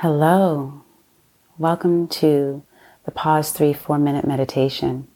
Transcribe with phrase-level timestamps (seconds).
[0.00, 0.82] Hello,
[1.56, 2.62] welcome to
[3.06, 5.08] the Pause 3 4 Minute Meditation.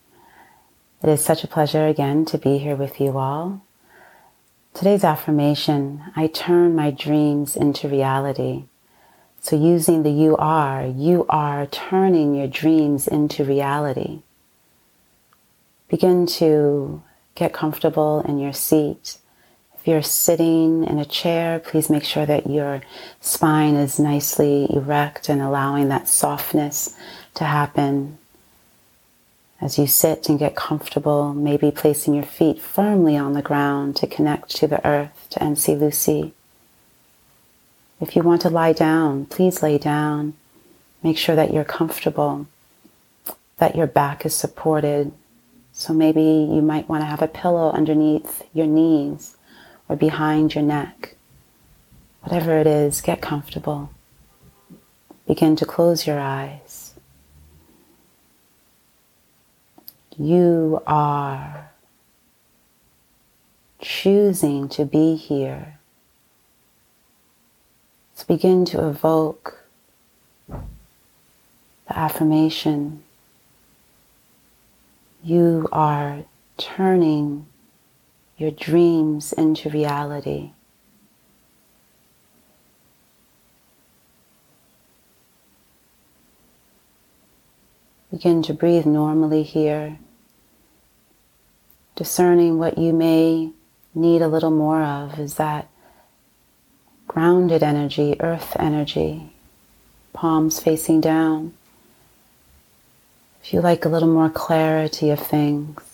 [1.02, 3.60] It is such a pleasure again to be here with you all.
[4.72, 8.64] Today's affirmation I turn my dreams into reality.
[9.42, 14.22] So, using the you are, you are turning your dreams into reality.
[15.88, 17.02] Begin to
[17.34, 19.18] get comfortable in your seat.
[19.80, 22.82] If you're sitting in a chair, please make sure that your
[23.22, 26.94] spine is nicely erect and allowing that softness
[27.32, 28.18] to happen.
[29.58, 34.06] As you sit and get comfortable, maybe placing your feet firmly on the ground to
[34.06, 36.34] connect to the earth, to NC Lucy.
[38.02, 40.34] If you want to lie down, please lay down.
[41.02, 42.46] Make sure that you're comfortable,
[43.56, 45.12] that your back is supported.
[45.72, 49.38] So maybe you might want to have a pillow underneath your knees
[49.90, 51.16] or behind your neck.
[52.22, 53.90] Whatever it is, get comfortable.
[55.26, 56.94] Begin to close your eyes.
[60.16, 61.70] You are
[63.80, 65.80] choosing to be here
[68.20, 69.64] Let's begin to evoke
[70.46, 70.58] the
[71.88, 73.02] affirmation.
[75.24, 76.24] You are
[76.58, 77.46] turning
[78.40, 80.52] your dreams into reality.
[88.10, 89.98] Begin to breathe normally here,
[91.94, 93.50] discerning what you may
[93.94, 95.68] need a little more of is that
[97.06, 99.34] grounded energy, earth energy,
[100.14, 101.52] palms facing down.
[103.44, 105.89] If you like a little more clarity of things,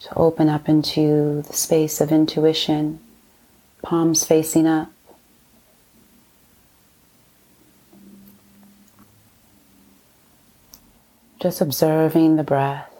[0.00, 3.00] to open up into the space of intuition,
[3.82, 4.90] palms facing up.
[11.40, 12.92] Just observing the breath,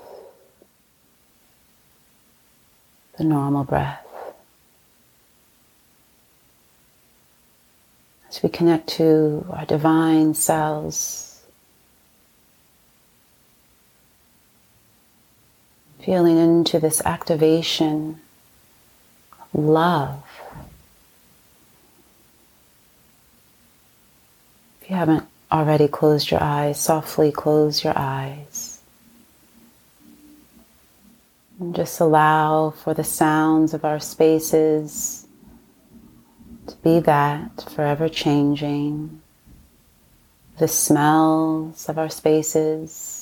[3.19, 4.07] the normal breath.
[8.31, 11.30] as we connect to our divine selves,
[16.05, 18.21] feeling into this activation
[19.53, 20.23] love.
[24.83, 28.81] If you haven't already closed your eyes, softly close your eyes.
[31.59, 35.27] And just allow for the sounds of our spaces
[36.67, 39.21] to be that forever changing,
[40.59, 43.20] the smells of our spaces.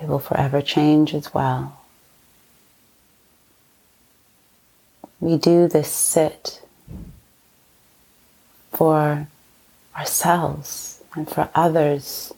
[0.00, 1.80] They will forever change as well.
[5.20, 6.60] We do this sit
[8.72, 9.26] for
[9.96, 12.32] ourselves and for others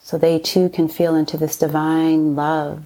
[0.00, 2.84] so they too can feel into this divine love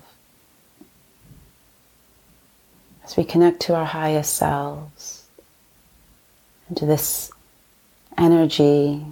[3.05, 5.25] as we connect to our highest selves,
[6.69, 7.31] and to this
[8.17, 9.05] energy.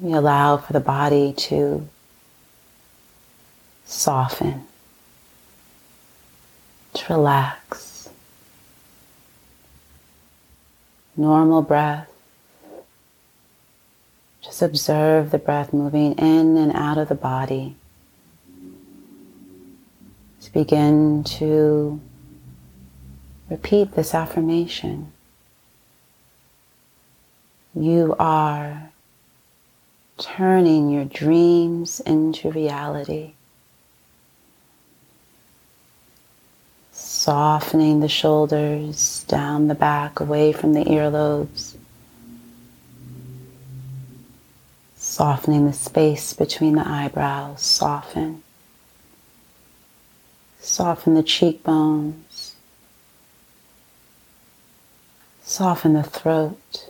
[0.00, 1.86] We allow for the body to
[3.84, 4.64] soften,
[6.94, 8.08] to relax.
[11.16, 12.08] Normal breath.
[14.42, 17.76] Just observe the breath moving in and out of the body
[20.52, 22.00] begin to
[23.48, 25.12] repeat this affirmation.
[27.74, 28.89] You are
[30.40, 33.32] turning your dreams into reality.
[36.92, 41.74] Softening the shoulders, down the back, away from the earlobes.
[44.96, 48.42] Softening the space between the eyebrows, soften.
[50.58, 52.54] Soften the cheekbones.
[55.42, 56.89] Soften the throat.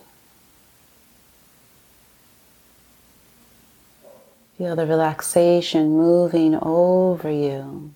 [4.61, 7.95] Feel the relaxation moving over you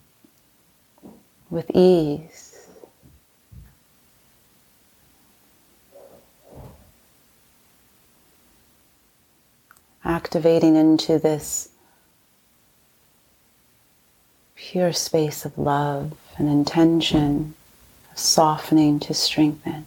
[1.50, 2.66] with ease.
[10.06, 11.68] Activating into this
[14.54, 17.54] pure space of love and intention,
[18.10, 19.84] of softening to strengthen.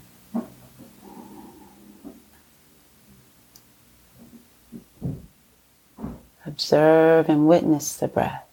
[6.68, 8.44] Observe and witness the breath.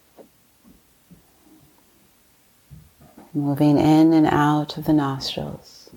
[3.32, 5.90] moving in and out of the nostrils.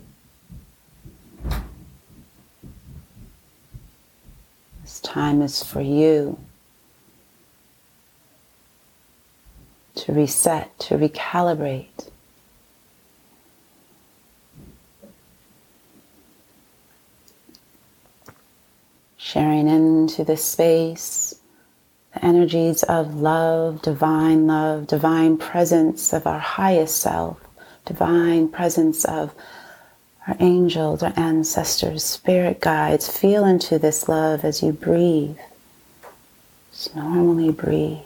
[4.81, 6.39] This time is for you
[9.93, 12.09] to reset, to recalibrate.
[19.17, 21.35] Sharing into the space
[22.21, 27.39] energies of love, divine love, divine presence of our highest self,
[27.85, 29.33] divine presence of
[30.27, 33.09] our angels, our ancestors, spirit guides.
[33.09, 35.37] Feel into this love as you breathe.
[36.71, 37.99] Just normally breathe.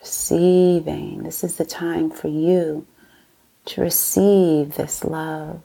[0.00, 1.22] Receiving.
[1.22, 2.86] This is the time for you
[3.66, 5.62] to receive this love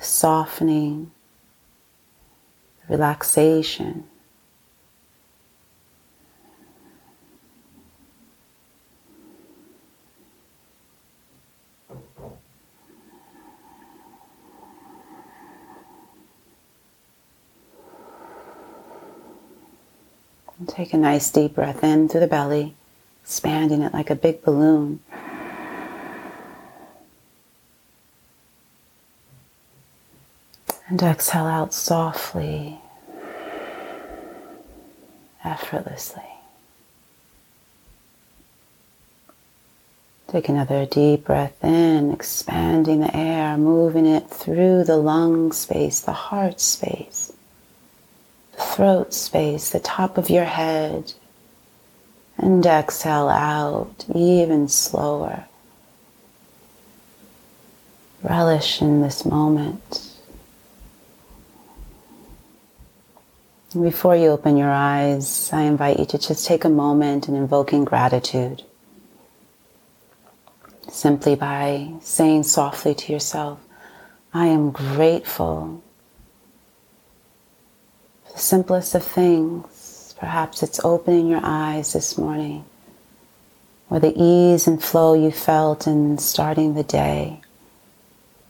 [0.00, 1.10] softening,
[2.88, 4.04] relaxation.
[20.66, 22.74] Take a nice deep breath in through the belly,
[23.22, 25.00] expanding it like a big balloon.
[30.88, 32.80] And exhale out softly,
[35.44, 36.22] effortlessly.
[40.28, 46.12] Take another deep breath in, expanding the air, moving it through the lung space, the
[46.12, 47.32] heart space,
[48.52, 51.12] the throat space, the top of your head.
[52.38, 55.44] And exhale out even slower.
[58.22, 60.07] Relish in this moment.
[63.72, 67.84] Before you open your eyes, I invite you to just take a moment in invoking
[67.84, 68.62] gratitude.
[70.88, 73.60] Simply by saying softly to yourself,
[74.32, 75.82] I am grateful
[78.24, 80.14] for the simplest of things.
[80.18, 82.64] Perhaps it's opening your eyes this morning,
[83.90, 87.42] or the ease and flow you felt in starting the day.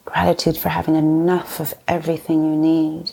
[0.04, 3.10] Gratitude for having enough of everything you need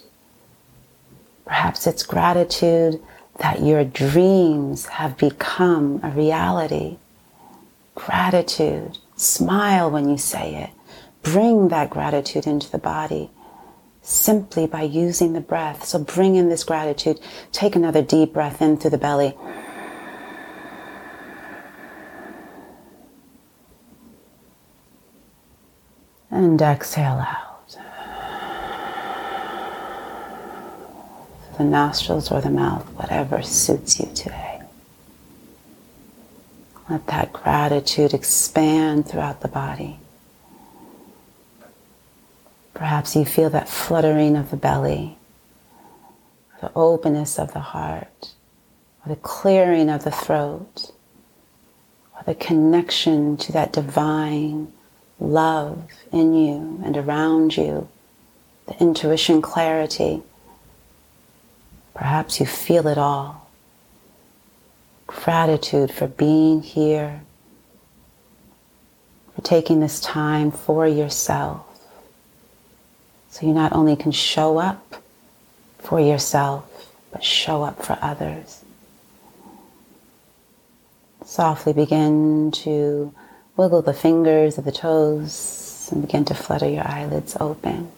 [1.45, 3.01] Perhaps it's gratitude
[3.37, 6.97] that your dreams have become a reality.
[7.93, 8.97] Gratitude.
[9.15, 10.69] Smile when you say it.
[11.21, 13.29] Bring that gratitude into the body
[14.01, 15.83] simply by using the breath.
[15.83, 17.19] So bring in this gratitude.
[17.51, 19.35] Take another deep breath in through the belly.
[26.29, 27.44] And exhale out.
[31.57, 34.61] The nostrils or the mouth, whatever suits you today.
[36.89, 39.99] Let that gratitude expand throughout the body.
[42.73, 45.17] Perhaps you feel that fluttering of the belly,
[46.61, 48.31] the openness of the heart,
[49.03, 50.91] or the clearing of the throat,
[52.15, 54.71] or the connection to that divine
[55.19, 57.87] love in you and around you,
[58.67, 60.21] the intuition clarity
[61.95, 63.49] Perhaps you feel it all.
[65.07, 67.21] Gratitude for being here,
[69.33, 71.65] for taking this time for yourself.
[73.29, 75.01] So you not only can show up
[75.79, 78.63] for yourself, but show up for others.
[81.25, 83.13] Softly begin to
[83.57, 87.91] wiggle the fingers of the toes and begin to flutter your eyelids open.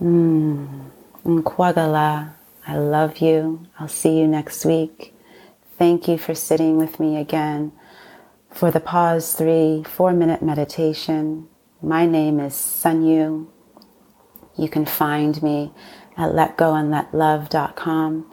[0.00, 0.90] Mm.
[1.24, 2.32] Nkwagala,
[2.66, 3.66] I love you.
[3.78, 5.14] I'll see you next week.
[5.76, 7.72] Thank you for sitting with me again
[8.50, 11.48] for the Pause 3 4 minute meditation.
[11.82, 13.46] My name is Sunyu.
[14.56, 15.72] You can find me
[16.16, 18.32] at letgoandletlove.com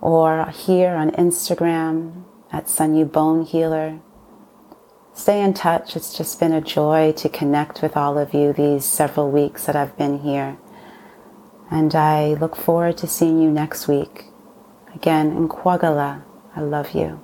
[0.00, 4.00] or here on Instagram at Sunyu Bone Healer.
[5.14, 5.96] Stay in touch.
[5.96, 9.76] It's just been a joy to connect with all of you these several weeks that
[9.76, 10.58] I've been here.
[11.70, 14.26] And I look forward to seeing you next week.
[14.94, 16.22] Again, in Kwagala,
[16.56, 17.20] I love you.